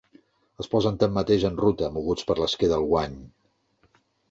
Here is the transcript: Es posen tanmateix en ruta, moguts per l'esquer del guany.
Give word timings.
Es 0.63 0.69
posen 0.71 0.97
tanmateix 1.03 1.45
en 1.51 1.59
ruta, 1.65 1.91
moguts 1.99 2.27
per 2.31 2.39
l'esquer 2.41 2.73
del 2.75 2.89
guany. 2.95 3.21